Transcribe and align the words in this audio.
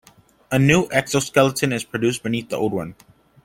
A 0.51 0.57
new 0.57 0.87
exoskeleton 0.91 1.71
is 1.71 1.83
produced 1.83 2.23
beneath 2.23 2.49
the 2.49 2.57
old 2.57 2.73
one. 2.73 2.95